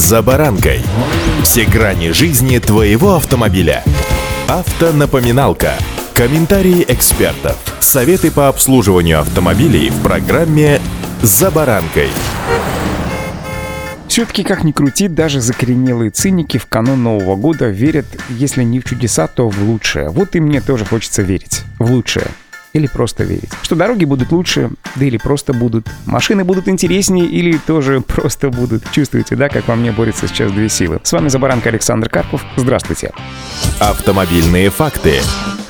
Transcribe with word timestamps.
«За 0.00 0.22
баранкой». 0.22 0.80
Все 1.42 1.66
грани 1.66 2.12
жизни 2.12 2.56
твоего 2.56 3.16
автомобиля. 3.16 3.84
Автонапоминалка. 4.48 5.74
Комментарии 6.14 6.86
экспертов. 6.88 7.58
Советы 7.80 8.30
по 8.30 8.48
обслуживанию 8.48 9.20
автомобилей 9.20 9.90
в 9.90 10.02
программе 10.02 10.80
«За 11.20 11.50
баранкой». 11.50 12.08
Все-таки, 14.08 14.42
как 14.42 14.64
ни 14.64 14.72
крути, 14.72 15.06
даже 15.06 15.42
закоренелые 15.42 16.10
циники 16.10 16.56
в 16.56 16.64
канун 16.64 17.02
Нового 17.02 17.36
года 17.36 17.68
верят, 17.68 18.06
если 18.30 18.62
не 18.64 18.80
в 18.80 18.84
чудеса, 18.84 19.26
то 19.26 19.50
в 19.50 19.62
лучшее. 19.62 20.08
Вот 20.08 20.34
и 20.34 20.40
мне 20.40 20.62
тоже 20.62 20.86
хочется 20.86 21.20
верить 21.20 21.60
в 21.78 21.90
лучшее 21.90 22.28
или 22.72 22.86
просто 22.86 23.24
верить. 23.24 23.50
Что 23.62 23.76
дороги 23.76 24.04
будут 24.04 24.32
лучше, 24.32 24.70
да 24.96 25.04
или 25.04 25.16
просто 25.16 25.52
будут. 25.52 25.86
Машины 26.06 26.44
будут 26.44 26.68
интереснее 26.68 27.26
или 27.26 27.56
тоже 27.58 28.00
просто 28.06 28.50
будут. 28.50 28.90
Чувствуете, 28.92 29.36
да, 29.36 29.48
как 29.48 29.68
во 29.68 29.76
мне 29.76 29.92
борются 29.92 30.28
сейчас 30.28 30.52
две 30.52 30.68
силы. 30.68 31.00
С 31.02 31.12
вами 31.12 31.28
Забаранка 31.28 31.68
Александр 31.68 32.08
Карпов. 32.08 32.44
Здравствуйте. 32.56 33.12
Автомобильные 33.78 34.70
факты. 34.70 35.20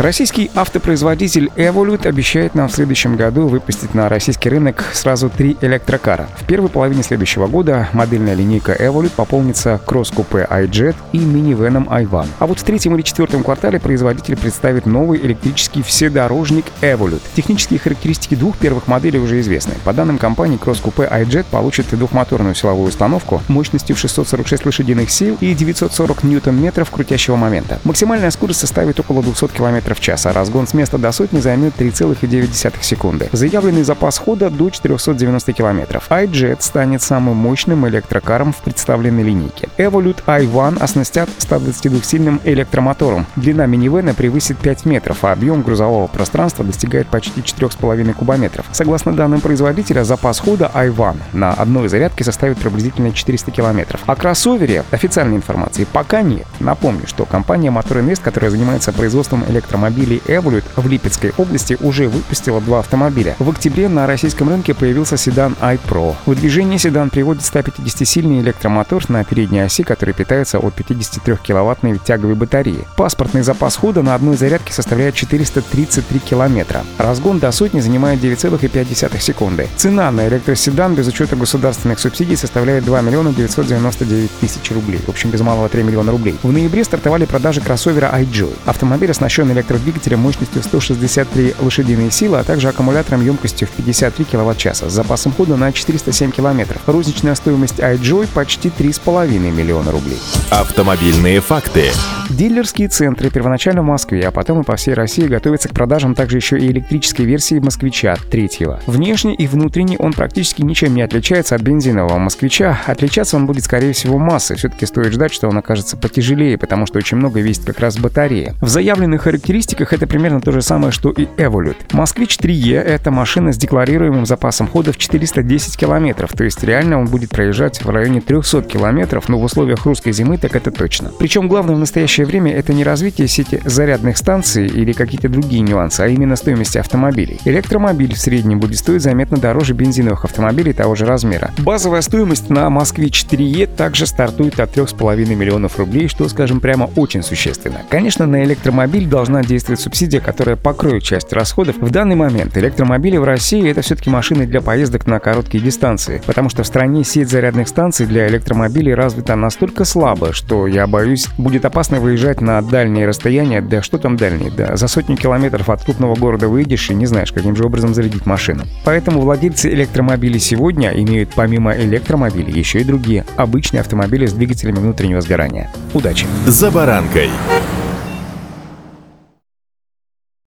Российский 0.01 0.51
автопроизводитель 0.55 1.51
Evolut 1.57 2.09
обещает 2.09 2.55
нам 2.55 2.69
в 2.69 2.73
следующем 2.73 3.17
году 3.17 3.49
выпустить 3.49 3.93
на 3.93 4.09
российский 4.09 4.49
рынок 4.49 4.83
сразу 4.95 5.29
три 5.29 5.59
электрокара. 5.61 6.27
В 6.39 6.47
первой 6.47 6.71
половине 6.71 7.03
следующего 7.03 7.49
года 7.49 7.87
модельная 7.93 8.33
линейка 8.33 8.73
Evolut 8.73 9.11
пополнится 9.15 9.79
кросс-купе 9.85 10.49
iJet 10.51 10.97
и 11.13 11.19
минивеном 11.19 11.87
i1. 11.87 12.29
А 12.39 12.47
вот 12.47 12.61
в 12.61 12.63
третьем 12.63 12.95
или 12.95 13.03
четвертом 13.03 13.45
квартале 13.45 13.79
производитель 13.79 14.39
представит 14.39 14.87
новый 14.87 15.21
электрический 15.21 15.83
вседорожник 15.83 16.65
Evolut. 16.81 17.21
Технические 17.37 17.79
характеристики 17.79 18.35
двух 18.35 18.57
первых 18.57 18.89
моделей 18.89 19.19
уже 19.19 19.39
известны. 19.41 19.75
По 19.85 19.93
данным 19.93 20.17
компании, 20.17 20.57
кросс-купе 20.57 21.03
iJet 21.03 21.45
получит 21.51 21.91
двухмоторную 21.91 22.55
силовую 22.55 22.89
установку 22.89 23.43
мощностью 23.49 23.95
в 23.95 23.99
646 23.99 24.65
лошадиных 24.65 25.11
сил 25.11 25.37
и 25.43 25.53
940 25.53 26.25
ньютон-метров 26.25 26.91
крутящего 26.91 27.37
момента. 27.37 27.81
Максимальная 27.85 28.31
скорость 28.31 28.61
составит 28.61 28.99
около 28.99 29.23
200 29.23 29.49
км 29.49 29.90
в 29.95 30.01
час, 30.01 30.27
а 30.27 30.33
разгон 30.33 30.67
с 30.67 30.75
места 30.75 30.99
до 30.99 31.13
сотни 31.13 31.41
займет 31.41 31.75
3,9 31.79 32.83
секунды. 32.83 33.29
Заявленный 33.33 33.83
запас 33.83 34.19
хода 34.19 34.51
до 34.51 34.71
490 34.71 35.53
км. 35.53 36.01
iJet 36.09 36.59
станет 36.61 37.03
самым 37.03 37.37
мощным 37.37 37.89
электрокаром 37.89 38.53
в 38.53 38.59
представленной 38.59 39.23
линейке. 39.23 39.69
Evolute 39.79 40.23
i1 40.27 40.83
оснастят 40.83 41.29
122-сильным 41.39 42.41
электромотором. 42.45 43.27
Длина 43.37 43.67
минивэна 43.67 44.15
превысит 44.15 44.59
5 44.59 44.85
метров, 44.87 45.25
а 45.25 45.33
объем 45.33 45.63
грузового 45.63 46.07
пространства 46.07 46.65
достигает 46.65 47.09
почти 47.09 47.41
4,5 47.41 48.13
кубометров. 48.15 48.67
Согласно 48.73 49.13
данным 49.13 49.41
производителя, 49.41 50.05
запас 50.05 50.39
хода 50.41 50.71
i1 50.75 51.17
на 51.33 51.53
одной 51.53 51.89
зарядке 51.89 52.25
составит 52.25 52.59
приблизительно 52.59 53.13
400 53.13 53.51
километров. 53.51 54.01
О 54.07 54.15
кроссовере 54.15 54.85
официальной 54.91 55.37
информации 55.37 55.87
пока 55.91 56.23
нет. 56.23 56.47
Напомню, 56.61 57.07
что 57.07 57.25
компания 57.25 57.71
Motor 57.71 58.05
Invest, 58.05 58.21
которая 58.23 58.51
занимается 58.51 58.93
производством 58.93 59.45
электромобилей, 59.49 59.80
автомобилей 59.81 60.23
Evolut 60.27 60.65
в 60.77 60.87
Липецкой 60.87 61.33
области 61.39 61.77
уже 61.81 62.09
выпустила 62.09 62.61
два 62.61 62.81
автомобиля. 62.81 63.35
В 63.39 63.49
октябре 63.49 63.89
на 63.89 64.07
российском 64.07 64.49
рынке 64.49 64.75
появился 64.75 65.17
седан 65.17 65.57
iPro. 65.61 66.17
В 66.27 66.35
движение 66.35 66.79
седан 66.79 67.09
приводит 67.09 67.43
150-сильный 67.43 68.41
электромотор 68.41 69.03
на 69.09 69.25
передней 69.25 69.61
оси, 69.61 69.83
который 69.83 70.13
питается 70.13 70.59
от 70.59 70.79
53-киловаттной 70.79 71.99
тяговой 72.05 72.35
батареи. 72.35 72.87
Паспортный 72.97 73.43
запас 73.43 73.77
хода 73.77 74.03
на 74.03 74.15
одной 74.15 74.37
зарядке 74.37 74.73
составляет 74.73 75.15
433 75.15 76.19
километра. 76.21 76.85
Разгон 76.99 77.39
до 77.39 77.51
сотни 77.51 77.81
занимает 77.81 78.21
9,5 78.21 79.19
секунды. 79.19 79.69
Цена 79.77 80.11
на 80.11 80.29
электроседан 80.29 80.95
без 80.95 81.09
учета 81.09 81.37
государственных 81.37 82.01
субсидий 82.01 82.37
составляет 82.37 82.85
2 82.85 83.01
миллиона 83.01 83.33
999 83.33 84.31
тысяч 84.41 84.71
рублей. 84.73 85.01
В 85.07 85.09
общем, 85.09 85.31
без 85.31 85.41
малого 85.41 85.69
3 85.71 85.83
миллиона 85.83 86.13
рублей. 86.13 86.37
В 86.43 86.53
ноябре 86.53 86.85
стартовали 86.85 87.25
продажи 87.25 87.63
кроссовера 87.63 88.11
iJoy. 88.21 88.53
Автомобиль 88.67 89.11
оснащен 89.11 89.51
электромотором 89.51 89.60
электродвигателем 89.61 90.19
мощностью 90.19 90.63
163 90.63 91.55
лошадиные 91.61 92.11
силы, 92.11 92.39
а 92.39 92.45
также 92.45 92.69
аккумулятором 92.69 93.25
емкостью 93.25 93.69
в 93.69 93.71
53 93.71 94.25
кВт-часа 94.25 94.89
с 94.89 94.93
запасом 94.93 95.33
хода 95.33 95.57
на 95.57 95.73
407 95.73 96.33
км. 96.33 96.79
Розничная 96.87 97.35
стоимость 97.35 97.79
iJoy 97.79 98.29
почти 98.35 98.69
3,5 98.69 99.39
миллиона 99.39 99.93
рублей. 99.93 100.19
Автомобильные 100.51 101.41
факты. 101.41 101.91
Дилерские 102.31 102.87
центры 102.87 103.29
первоначально 103.29 103.83
в 103.83 103.87
Москве, 103.87 104.23
а 104.23 104.31
потом 104.31 104.61
и 104.61 104.65
по 104.65 104.77
всей 104.77 104.95
России 104.95 105.27
готовятся 105.27 105.69
к 105.69 105.73
продажам 105.73 106.15
также 106.15 106.37
еще 106.37 106.59
и 106.61 106.69
электрической 106.69 107.27
версии 107.27 107.59
«Москвича» 107.59 108.15
третьего. 108.31 108.81
Внешне 108.87 109.35
и 109.35 109.49
внутренне 109.49 109.99
он 109.99 110.13
практически 110.13 110.63
ничем 110.63 110.95
не 110.95 111.03
отличается 111.03 111.57
от 111.57 111.63
бензинового 111.63 112.19
«Москвича». 112.19 112.79
Отличаться 112.87 113.37
он 113.37 113.47
будет, 113.47 113.65
скорее 113.65 113.93
всего, 113.95 114.17
массой. 114.17 114.57
Все-таки 114.57 114.87
стоит 114.87 115.13
ждать, 115.13 115.33
что 115.33 115.49
он 115.49 115.59
окажется 115.59 115.97
потяжелее, 115.97 116.57
потому 116.57 116.87
что 116.87 116.99
очень 116.99 117.17
много 117.17 117.41
весит 117.41 117.65
как 117.65 117.81
раз 117.81 117.99
батарея. 117.99 118.55
В 118.61 118.69
заявленных 118.69 119.23
характеристиках 119.23 119.93
это 119.93 120.07
примерно 120.07 120.41
то 120.41 120.53
же 120.53 120.63
самое, 120.63 120.93
что 120.93 121.11
и 121.11 121.25
Evolut. 121.25 121.79
«Москвич 121.91 122.37
3E»— 122.37 122.81
это 122.81 123.11
машина 123.11 123.53
с 123.53 123.57
декларируемым 123.57 124.25
запасом 124.25 124.69
хода 124.69 124.93
в 124.93 124.99
410 124.99 125.77
километров, 125.77 126.33
то 126.33 126.45
есть 126.45 126.63
реально 126.63 127.01
он 127.01 127.07
будет 127.07 127.31
проезжать 127.31 127.85
в 127.85 127.91
районе 127.91 128.21
300 128.21 128.63
километров, 128.63 129.29
но 129.29 129.37
в 129.37 129.43
условиях 129.43 129.85
русской 129.85 130.13
зимы 130.13 130.39
так 130.39 130.55
это 130.55 130.71
точно. 130.71 131.11
Причем 131.19 131.49
главное 131.49 131.75
в 131.75 131.79
настоящее 131.81 132.20
настоящее 132.21 132.27
время 132.27 132.53
это 132.53 132.73
не 132.73 132.85
развитие 132.85 133.29
сети 133.29 133.61
зарядных 133.65 134.17
станций 134.17 134.67
или 134.67 134.93
какие-то 134.93 135.29
другие 135.29 135.63
нюансы, 135.63 136.01
а 136.01 136.09
именно 136.09 136.37
стоимости 136.37 136.79
автомобилей. 136.79 137.39
Электромобиль 137.45 138.15
в 138.15 138.19
среднем 138.19 138.61
будет 138.61 138.79
стоить 138.79 139.03
заметно 139.03 139.39
дороже 139.39 139.75
бензиновых 139.75 140.25
автомобилей 140.25 140.73
того 140.73 140.95
же 140.95 141.07
размера. 141.07 141.51
Базовая 141.59 142.03
стоимость 142.03 142.51
на 142.51 142.69
Москве 142.71 143.07
4Е 143.07 143.67
также 143.75 144.07
стартует 144.07 144.61
от 144.61 144.77
3,5 144.77 145.35
миллионов 145.35 145.79
рублей, 145.79 146.09
что, 146.09 146.29
скажем 146.29 146.61
прямо, 146.61 146.91
очень 146.97 147.23
существенно. 147.23 147.81
Конечно, 147.89 148.27
на 148.27 148.45
электромобиль 148.45 149.07
должна 149.07 149.43
действовать 149.43 149.81
субсидия, 149.81 150.21
которая 150.21 150.57
покроет 150.57 151.03
часть 151.03 151.33
расходов. 151.33 151.77
В 151.79 151.91
данный 151.91 152.17
момент 152.17 152.57
электромобили 152.57 153.17
в 153.17 153.25
России 153.25 153.69
это 153.71 153.81
все-таки 153.83 154.11
машины 154.11 154.47
для 154.47 154.61
поездок 154.61 155.07
на 155.07 155.19
короткие 155.21 155.63
дистанции, 155.63 156.21
потому 156.27 156.51
что 156.51 156.63
в 156.63 156.67
стране 156.67 157.05
сеть 157.05 157.31
зарядных 157.31 157.69
станций 157.69 158.07
для 158.07 158.29
электромобилей 158.29 158.95
развита 158.95 159.37
настолько 159.37 159.85
слабо, 159.85 160.33
что, 160.33 160.67
я 160.67 160.87
боюсь, 160.87 161.29
будет 161.39 161.65
опасно 161.65 162.01
вы 162.01 162.10
выезжать 162.11 162.41
на 162.41 162.61
дальние 162.61 163.07
расстояния, 163.07 163.61
да 163.61 163.83
что 163.83 163.97
там 163.97 164.17
дальние, 164.17 164.51
да 164.51 164.77
за 164.77 164.89
сотню 164.89 165.17
километров 165.17 165.71
от 165.71 165.85
крупного 165.85 166.17
города 166.17 166.49
выйдешь 166.49 166.91
и 166.91 166.95
не 166.95 167.07
знаешь, 167.07 167.33
каким 167.33 167.55
же 167.55 167.65
образом 167.65 167.95
зарядить 167.95 168.27
машину. 168.27 168.65
Поэтому 168.85 169.21
владельцы 169.21 169.73
электромобилей 169.73 170.41
сегодня 170.41 170.91
имеют 170.91 171.31
помимо 171.35 171.73
электромобилей 171.77 172.53
еще 172.53 172.81
и 172.81 172.85
другие 172.85 173.25
обычные 173.37 173.81
автомобили 173.81 174.27
с 174.27 174.33
двигателями 174.33 174.79
внутреннего 174.79 175.21
сгорания. 175.21 175.71
Удачи! 175.95 176.27
За 176.47 176.71
баранкой! 176.71 177.31